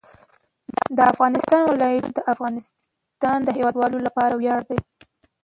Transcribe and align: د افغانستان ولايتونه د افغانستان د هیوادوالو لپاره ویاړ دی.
د 0.97 0.99
افغانستان 1.13 1.61
ولايتونه 1.65 2.13
د 2.17 2.19
افغانستان 2.33 3.37
د 3.43 3.49
هیوادوالو 3.57 3.97
لپاره 4.07 4.33
ویاړ 4.35 4.61
دی. 4.69 4.79